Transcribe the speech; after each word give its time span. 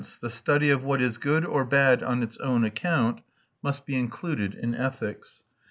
the 0.19 0.31
study 0.31 0.71
of 0.71 0.83
what 0.83 0.99
is 0.99 1.19
good 1.19 1.45
or 1.45 1.63
bad 1.63 2.01
on 2.01 2.23
its 2.23 2.35
own 2.37 2.63
account 2.63 3.21
must 3.61 3.85
be 3.85 3.95
included 3.95 4.55
in 4.55 4.73
ethics." 4.73 5.43